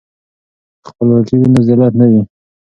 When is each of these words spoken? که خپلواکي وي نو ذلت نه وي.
که 0.83 0.87
خپلواکي 0.91 1.35
وي 1.37 1.47
نو 1.53 1.59
ذلت 1.67 1.93
نه 1.99 2.05
وي. 2.09 2.21